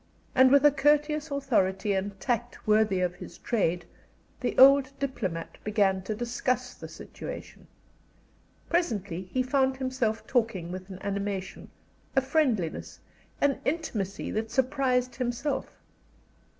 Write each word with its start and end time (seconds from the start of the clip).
And 0.33 0.49
with 0.49 0.65
a 0.65 0.71
courteous 0.71 1.29
authority 1.29 1.93
and 1.93 2.19
tact 2.19 2.65
worthy 2.65 3.01
of 3.01 3.13
his 3.17 3.37
trade, 3.37 3.85
the 4.39 4.57
old 4.57 4.89
diplomat 4.97 5.59
began 5.63 6.01
to 6.05 6.15
discuss 6.15 6.73
the 6.73 6.87
situation. 6.87 7.67
Presently 8.67 9.29
he 9.31 9.43
found 9.43 9.77
himself 9.77 10.25
talking 10.25 10.71
with 10.71 10.89
an 10.89 10.97
animation, 11.03 11.69
a 12.15 12.21
friendliness, 12.21 12.99
an 13.41 13.61
intimacy 13.63 14.31
that 14.31 14.49
surprised 14.49 15.17
himself. 15.17 15.71